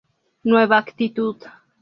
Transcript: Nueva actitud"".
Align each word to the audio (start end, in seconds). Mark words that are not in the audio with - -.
Nueva 0.41 0.77
actitud"". 0.79 1.37